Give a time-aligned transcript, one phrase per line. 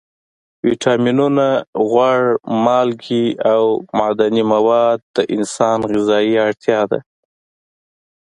[0.65, 1.47] ویټامینونه،
[1.89, 2.21] غوړ،
[2.63, 3.63] مالګې او
[3.97, 6.99] معدني مواد د انسان غذایي اړتیا ده.